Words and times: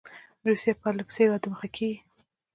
روسیه 0.47 0.73
پر 0.81 0.93
له 0.97 1.03
پسې 1.07 1.23
را 1.29 1.37
دمخه 1.43 1.67
کیږي. 1.75 1.97